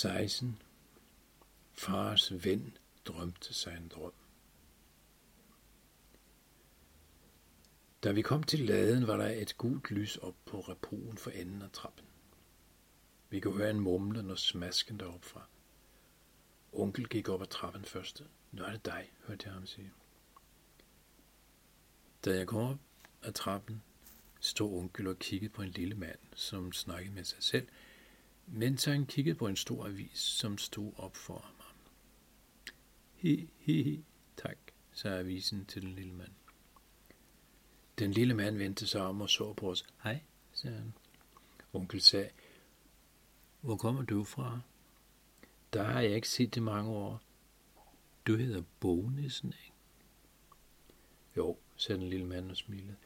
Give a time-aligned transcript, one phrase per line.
[0.00, 0.62] 16.
[1.72, 4.12] Fars ven drømte sig en drøm.
[8.02, 11.62] Da vi kom til laden, var der et gult lys op på repoen for enden
[11.62, 12.06] af trappen.
[13.30, 15.46] Vi kunne høre en mumlen og smasken derop fra.
[16.72, 18.22] Onkel gik op ad trappen først.
[18.52, 19.92] Nu er det dig, hørte jeg ham sige.
[22.24, 22.78] Da jeg kom op
[23.22, 23.82] ad trappen,
[24.40, 27.68] stod onkel og kiggede på en lille mand, som snakkede med sig selv,
[28.52, 31.54] mens han kiggede på en stor avis, som stod op for ham.
[33.14, 34.04] He, he, he,
[34.36, 34.56] tak,
[34.92, 36.32] sagde avisen til den lille mand.
[37.98, 39.86] Den lille mand vendte sig om og så på os.
[40.02, 40.20] Hej,
[40.52, 40.92] sagde han.
[41.72, 42.30] Onkel sagde,
[43.60, 44.60] hvor kommer du fra?
[45.72, 47.22] Der har jeg ikke set det mange år.
[48.26, 49.72] Du hedder Bognissen, ikke?
[51.36, 52.96] Jo, sagde den lille mand og smilede.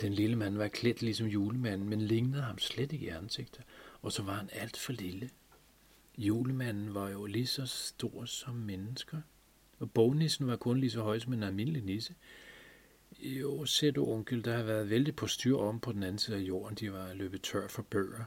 [0.00, 3.64] Den lille mand var klædt ligesom julemanden, men lignede ham slet ikke i ansigtet,
[4.02, 5.30] og så var han alt for lille.
[6.18, 9.20] Julemanden var jo lige så stor som mennesker,
[9.78, 12.14] og bognissen var kun lige så høj som en almindelig nisse.
[13.18, 16.36] Jo, ser du, onkel, der har været vældig på styr om på den anden side
[16.36, 16.76] af jorden.
[16.76, 18.24] De var løbet tør for bøger,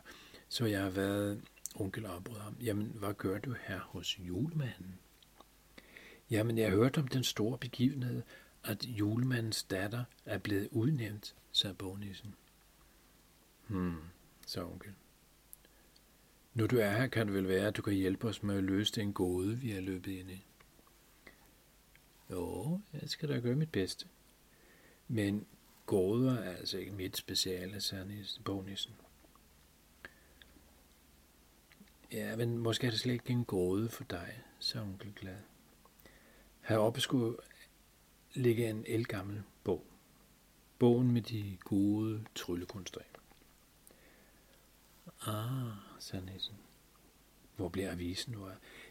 [0.49, 1.41] så jeg har været...
[1.75, 2.57] Onkel afbrød ham.
[2.61, 4.99] Jamen, hvad gør du her hos julemanden?
[6.31, 8.21] Jamen, jeg hørte om den store begivenhed,
[8.63, 12.35] at julemandens datter er blevet udnævnt, sagde bognissen.
[13.67, 14.01] Hmm,
[14.45, 14.93] sagde onkel.
[16.53, 18.63] Nu du er her, kan det vel være, at du kan hjælpe os med at
[18.63, 20.45] løse den gåde, vi har løbet ind i.
[22.29, 24.07] Jo, jeg skal da gøre mit bedste.
[25.07, 25.45] Men
[25.85, 28.93] gåder er altså ikke mit speciale, sagde bognissen.
[32.11, 35.37] Ja, men måske er det slet ikke en gåde for dig, sagde onkel glad.
[36.61, 37.37] Heroppe skulle
[38.33, 39.85] ligge en elgammel bog.
[40.79, 43.01] Bogen med de gode tryllekunster.
[45.21, 46.55] Ah, sagde Nissen.
[47.55, 48.47] Hvor bliver avisen nu?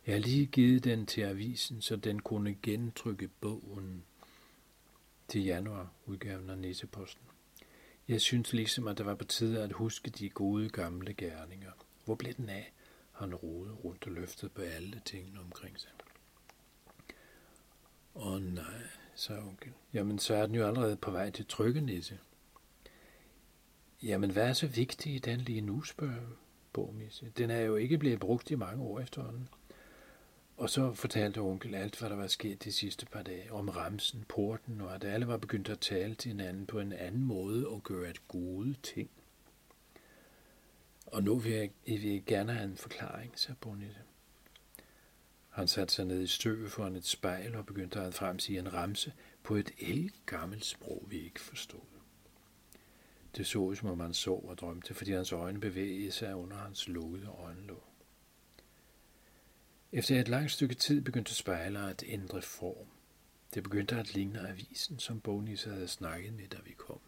[0.06, 4.04] Jeg har lige givet den til avisen, så den kunne gentrykke bogen
[5.28, 7.24] til januar udgaven af Nisseposten.
[8.08, 11.72] Jeg synes ligesom, at det var på tide at huske de gode gamle gerninger.
[12.04, 12.72] Hvor blev den af?
[13.12, 15.90] Han rode rundt og løftede på alle tingene omkring sig.
[18.14, 18.82] Åh oh, nej,
[19.18, 19.72] sagde onkel.
[19.94, 22.18] Jamen, så er den jo allerede på vej til trykkenisse.
[24.02, 26.36] Jamen, hvad er så vigtigt i den lige nu, spørger
[26.72, 27.32] Bormisse.
[27.36, 29.48] Den er jo ikke blevet brugt i mange år efterhånden.
[30.56, 34.24] Og så fortalte onkel alt, hvad der var sket de sidste par dage, om ramsen,
[34.28, 37.82] porten, og at alle var begyndt at tale til hinanden på en anden måde og
[37.82, 39.10] gøre et gode ting.
[41.06, 44.07] Og nu vil jeg, jeg vil gerne have en forklaring, sagde Bonette.
[45.58, 49.12] Han satte sig ned i støvet foran et spejl og begyndte at fremsige en ramse
[49.42, 49.70] på et
[50.26, 51.80] gammelt sprog, vi ikke forstod.
[53.36, 56.56] Det så ud, som om han sov og drømte, fordi hans øjne bevægede sig under
[56.56, 57.84] hans lukkede øjenlåg.
[59.92, 62.86] Efter et langt stykke tid begyndte spejler at ændre form.
[63.54, 67.00] Det begyndte at ligne avisen, som Bonisse havde snakket med, da vi kom.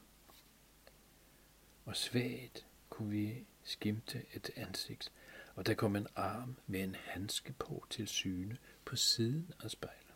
[1.84, 5.12] Og svagt kunne vi skimte et ansigt,
[5.60, 10.14] og der kom en arm med en handske på til syne på siden af spejlet.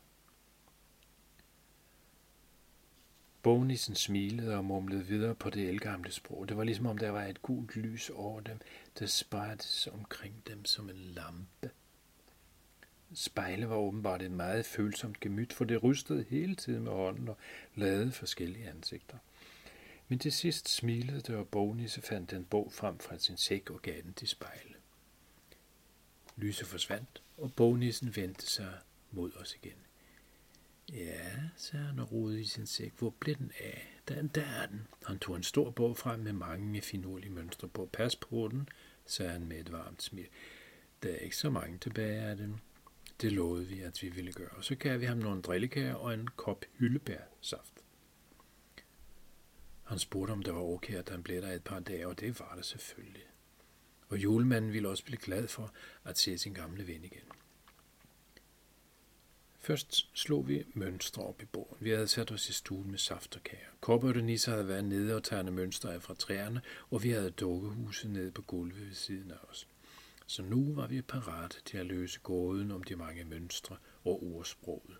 [3.43, 6.49] Bognissen smilede og mumlede videre på det elgamle sprog.
[6.49, 8.61] Det var ligesom om der var et gult lys over dem,
[8.99, 11.71] der spredtes omkring dem som en lampe.
[13.15, 17.37] Spejlet var åbenbart et meget følsomt gemyt, for det rystede hele tiden med hånden og
[17.75, 19.19] lavede forskellige ansigter.
[20.09, 23.83] Men til sidst smilede det, og Bognisse fandt den bog frem fra sin sæk og
[23.83, 24.74] gav den til spejlet.
[26.45, 28.73] Lyset forsvandt, og bognissen vendte sig
[29.11, 29.79] mod os igen.
[30.93, 32.93] Ja, sagde han og rodede i sin sæk.
[32.99, 34.01] Hvor blev den af?
[34.09, 34.87] Der, der er den.
[35.07, 37.89] Han tog en stor bog frem med mange finurlige mønstre på.
[37.93, 38.69] Pas på den,
[39.07, 40.27] sagde han med et varmt smil.
[41.03, 42.55] Der er ikke så mange tilbage af dem.
[43.21, 44.51] Det lovede vi, at vi ville gøre.
[44.51, 47.75] Og så gav vi ham nogle drillekager og en kop hyldebærsaft.
[49.85, 52.41] Han spurgte, om det var okay, at han blev der et par dage, og det
[52.41, 53.27] var det selvfølgelig.
[54.09, 55.73] Og julemanden ville også blive glad for
[56.05, 57.29] at se sin gamle ven igen.
[59.59, 61.77] Først slog vi mønstre op i bordet.
[61.81, 63.67] Vi havde sat os i stuen med saft og kager.
[63.81, 68.11] Kopper og havde været nede og tegne mønstre af fra træerne, og vi havde dukkehuset
[68.11, 69.69] nede på gulvet ved siden af os.
[70.27, 74.97] Så nu var vi parat til at løse gåden om de mange mønstre og ordsproget.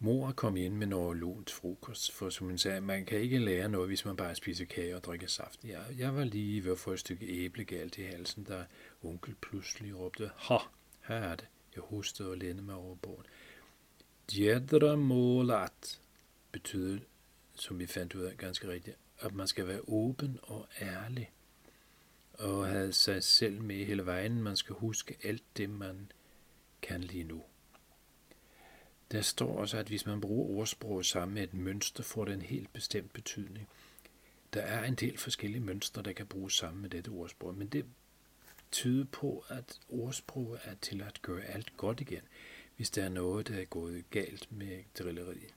[0.00, 3.68] Mor kom ind med noget lunt frokost, for som hun sagde, man kan ikke lære
[3.68, 5.64] noget, hvis man bare spiser kage og drikker saft.
[5.64, 8.64] Jeg, jeg var lige ved at få et stykke æble galt i halsen, da
[9.02, 10.56] onkel pludselig råbte, Ha,
[11.02, 11.46] her er det.
[11.74, 13.26] Jeg hostede og lænede mig over bordet.
[14.32, 16.00] Djedra målat
[16.52, 16.98] betyder,
[17.54, 21.30] som vi fandt ud af ganske rigtigt, at man skal være åben og ærlig.
[22.32, 24.42] og have sig selv med hele vejen.
[24.42, 26.12] Man skal huske alt det, man
[26.82, 27.42] kan lige nu.
[29.12, 32.42] Der står også, at hvis man bruger ordsprog sammen med et mønster, får det en
[32.42, 33.68] helt bestemt betydning.
[34.52, 37.84] Der er en del forskellige mønstre, der kan bruges sammen med dette ordsprog, men det
[38.70, 42.22] tyder på, at ordsproget er til at gøre alt godt igen,
[42.76, 45.54] hvis der er noget, der er gået galt med drilleriet.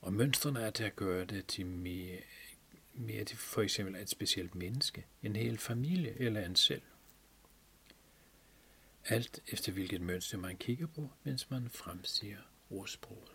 [0.00, 2.18] Og mønstrene er til at gøre det til mere,
[2.94, 6.82] mere til for eksempel et specielt menneske, en hel familie eller en selv.
[9.08, 12.38] Alt efter hvilket mønster man kigger på, mens man fremsiger
[12.70, 13.32] ordsproget.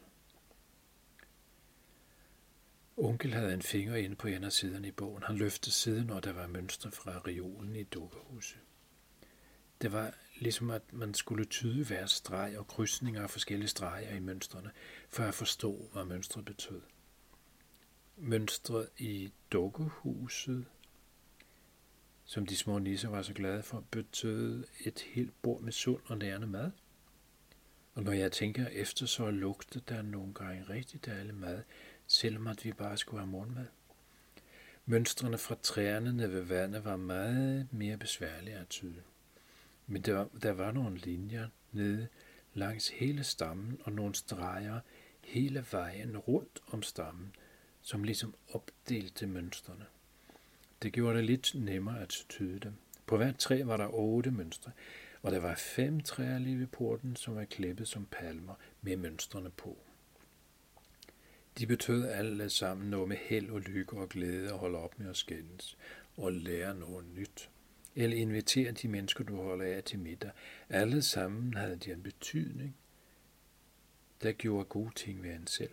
[2.98, 5.24] Onkel havde en finger inde på en af siderne i bogen.
[5.24, 8.60] Han løftede siden, når der var mønstre fra reolen i dukkehuset.
[9.82, 14.20] Det var ligesom, at man skulle tyde hver streg og krydsninger af forskellige streger i
[14.20, 14.72] mønstrene,
[15.10, 16.82] for at forstå, hvad mønstret betød.
[18.18, 20.66] Mønstret i dukkehuset,
[22.31, 26.18] som de små nisser var så glade for, betød et helt bord med sund og
[26.18, 26.72] nærende mad.
[27.94, 31.63] Og når jeg tænker efter, så lugtede der nogle gange rigtig dejlig mad,
[32.07, 33.66] selvom at vi bare skulle have morgenmad.
[34.86, 39.01] Mønstrene fra træerne nede ved vandet var meget mere besværlige at tyde.
[39.88, 42.07] Men der, der var nogle linjer nede
[42.54, 44.80] langs hele stammen og nogle streger
[45.22, 47.36] hele vejen rundt om stammen,
[47.81, 49.86] som ligesom opdelte mønstrene.
[50.81, 52.74] Det gjorde det lidt nemmere at tyde dem.
[53.06, 54.72] På hvert træ var der otte mønstre,
[55.22, 59.50] og der var fem træer lige ved porten, som var klippet som palmer med mønstrene
[59.50, 59.78] på.
[61.57, 65.10] De betød alle sammen noget med held og lykke og glæde at holde op med
[65.10, 65.78] at skændes
[66.18, 67.50] og lære noget nyt.
[67.95, 70.31] Eller invitere de mennesker, du holder af til middag.
[70.69, 72.75] Alle sammen havde de en betydning,
[74.24, 75.72] der gjorde gode ting ved en selv.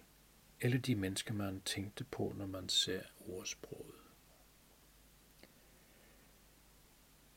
[0.61, 3.88] Eller de mennesker, man tænkte på, når man ser ordsproget.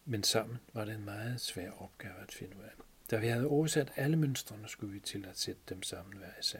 [0.05, 2.71] Men sammen var det en meget svær opgave at finde ud af.
[3.11, 6.59] Da vi havde oversat alle mønstrene, skulle vi til at sætte dem sammen hver især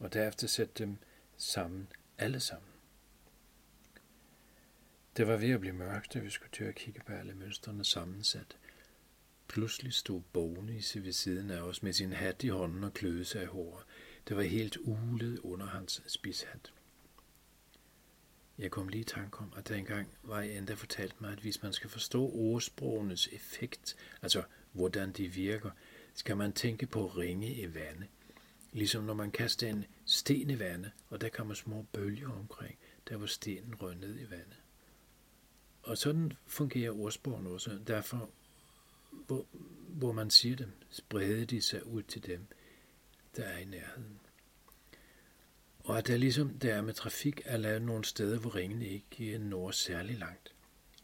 [0.00, 0.96] og derefter sætte dem
[1.36, 2.68] sammen, alle sammen.
[5.16, 7.84] Det var ved at blive mørkt, da vi skulle til at kigge på alle mønstrene
[7.84, 8.56] sammensat.
[9.48, 13.42] Pludselig stod Bonise ved siden af os med sin hat i hånden og kløede sig
[13.42, 13.84] i håret.
[14.28, 16.72] Det var helt ulet under hans spidshat.
[18.58, 21.62] Jeg kom lige i tanke om, at dengang var jeg endda fortalt mig, at hvis
[21.62, 24.42] man skal forstå ordsprogenes effekt, altså
[24.72, 25.70] hvordan de virker,
[26.14, 28.08] skal man tænke på ringe i vandet.
[28.72, 32.78] Ligesom når man kaster en sten i vandet, og der kommer små bølger omkring,
[33.08, 34.60] der hvor stenen rød ned i vandet.
[35.82, 37.78] Og sådan fungerer ordsprogene også.
[37.86, 38.30] Derfor,
[39.10, 39.46] hvor,
[39.88, 42.46] hvor man siger dem, spreder de sig ud til dem,
[43.36, 44.20] der er i nærheden.
[45.84, 49.34] Og at der ligesom der er med trafik, er lavet nogle steder, hvor ringene ikke
[49.34, 50.54] øh, når særlig langt.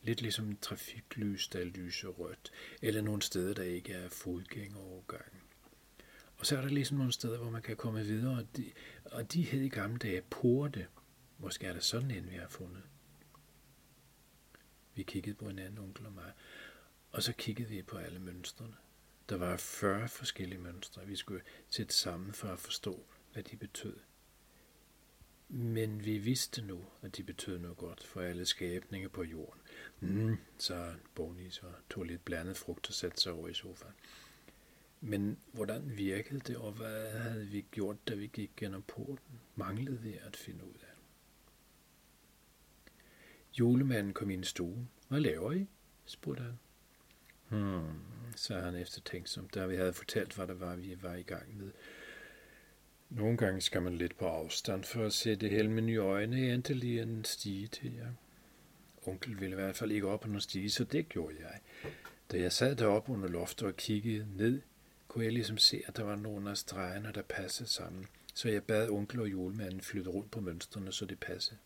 [0.03, 5.43] Lidt ligesom en trafiklys, der lyser rødt, eller nogle steder, der ikke er fodgængerovergang.
[6.37, 8.73] Og så er der ligesom nogle steder, hvor man kan komme videre, og de,
[9.05, 10.87] og de hed i gamle dage porte.
[11.39, 12.83] Måske er der sådan en, vi har fundet.
[14.95, 16.33] Vi kiggede på en onkel og mig,
[17.11, 18.77] og så kiggede vi på alle mønstrene.
[19.29, 23.97] Der var 40 forskellige mønstre, vi skulle sætte sammen for at forstå, hvad de betød.
[25.53, 29.61] Men vi vidste nu, at de betød noget godt for alle skabninger på jorden.
[30.01, 33.95] Mm, så Bonis og tog lidt blandet frugt og satte sig over i sofaen.
[35.01, 39.41] Men hvordan virkede det, og hvad havde vi gjort, da vi gik gennem porten?
[39.57, 40.95] Manglede vi at finde ud af.
[43.59, 44.91] Julemanden kom ind i stuen.
[45.09, 45.67] Hvad laver I?
[46.05, 46.59] spurgte han.
[47.49, 48.01] Hmm,
[48.37, 51.71] sagde han eftertænksomt, da vi havde fortalt, hvad der var, vi var i gang med.
[53.11, 56.55] Nogle gange skal man lidt på afstand for at se det hele med nye øjne,
[56.55, 58.13] endelig en stige til jer.
[59.07, 61.61] Onkel ville i hvert fald ikke op på nogen stige, så det gjorde jeg.
[62.33, 64.61] Da jeg sad deroppe under loftet og kiggede ned,
[65.09, 68.65] kunne jeg ligesom se, at der var nogle af stregerne, der passede sammen, så jeg
[68.65, 71.59] bad onkel og julemanden flytte rundt på mønstrene, så det passede.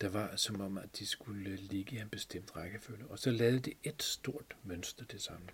[0.00, 3.60] Der var som om, at de skulle ligge i en bestemt rækkefølge, og så lavede
[3.60, 5.46] de et stort mønster det samme.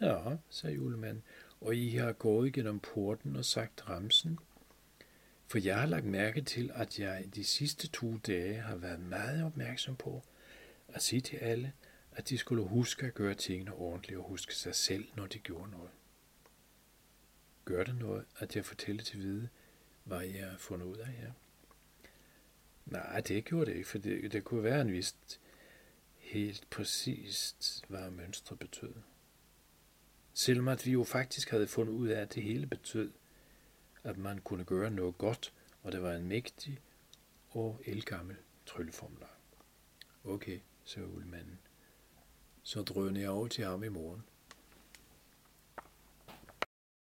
[0.00, 1.22] Ja, sagde julemanden,
[1.64, 4.38] og I har gået gennem porten og sagt ramsen.
[5.46, 9.44] For jeg har lagt mærke til, at jeg de sidste to dage har været meget
[9.44, 10.22] opmærksom på
[10.88, 11.72] at sige til alle,
[12.12, 15.70] at de skulle huske at gøre tingene ordentligt og huske sig selv, når de gjorde
[15.70, 15.90] noget.
[17.64, 19.48] Gør det noget, at jeg fortæller til vide,
[20.04, 21.32] hvad jeg har fundet ud af her?
[22.86, 25.40] Nej, det gjorde det ikke, for det, det kunne være en vist
[26.16, 28.94] helt præcist, hvad mønstre betød.
[30.34, 33.12] Selvom at vi jo faktisk havde fundet ud af, at det hele betød,
[34.02, 36.80] at man kunne gøre noget godt, og det var en mægtig
[37.50, 38.36] og elgammel
[38.66, 39.38] trylleformular.
[40.24, 41.58] Okay, sagde ulemanden.
[42.62, 44.22] Så drøner jeg over til ham i morgen.